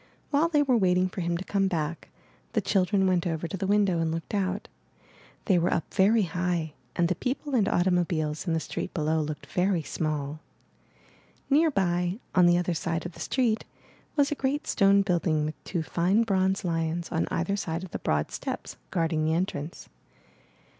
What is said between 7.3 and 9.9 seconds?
and automobiles in the street below looked very